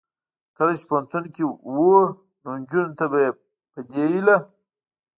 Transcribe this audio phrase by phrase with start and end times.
[0.55, 1.43] کله چې پوهنتون کې
[1.75, 1.81] و
[2.43, 3.31] نو نجونو ته به یې
[3.71, 4.37] په دې هیله